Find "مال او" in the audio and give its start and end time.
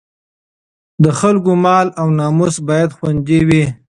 1.63-2.07